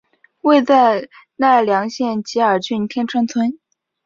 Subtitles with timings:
[0.41, 3.59] 位在奈良县吉野郡天川村。